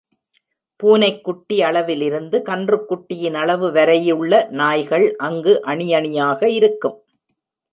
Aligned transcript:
பூனைக்குட்டி 0.79 1.57
அளவிலிருந்து 1.61 2.37
கன்றுக் 2.41 2.87
குட்டியின் 2.89 3.33
அளவு 3.33 3.71
வரையுள்ள 3.71 4.47
நாய்கள் 4.51 5.15
அங்கு 5.19 5.61
அணி 5.63 5.93
அணியாக 5.93 6.49
இருக்கும். 6.49 6.97